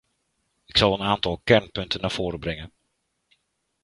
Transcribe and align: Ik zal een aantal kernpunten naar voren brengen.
Ik 0.65 0.77
zal 0.77 0.93
een 0.93 1.01
aantal 1.05 1.41
kernpunten 1.43 2.01
naar 2.01 2.11
voren 2.11 2.39
brengen. 2.39 2.73